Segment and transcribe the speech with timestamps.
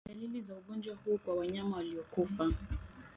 [0.07, 2.51] Dalili za ugonjwa huu kwa wanyama waliokufa